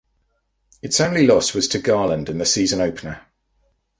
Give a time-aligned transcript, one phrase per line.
[0.81, 3.21] Its only loss was to Garland in the season opener.